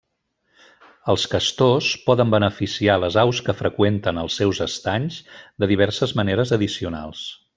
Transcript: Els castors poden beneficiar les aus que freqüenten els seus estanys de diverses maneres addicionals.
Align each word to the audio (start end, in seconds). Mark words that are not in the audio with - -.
Els 1.13 1.25
castors 1.33 1.89
poden 2.07 2.31
beneficiar 2.35 2.95
les 3.03 3.19
aus 3.25 3.41
que 3.49 3.55
freqüenten 3.59 4.23
els 4.23 4.39
seus 4.41 4.63
estanys 4.67 5.21
de 5.65 5.71
diverses 5.75 6.19
maneres 6.23 6.57
addicionals. 6.59 7.25